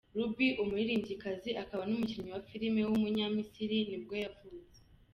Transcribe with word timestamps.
Ruby, 0.15 0.47
umuririmbyikazi 0.61 1.49
akaba 1.63 1.83
n’umukinnyikazi 1.85 2.33
wa 2.35 2.43
film 2.49 2.75
w’umunyamisiri 2.89 3.77
nibwo 3.89 4.13
yavutse. 4.23 4.79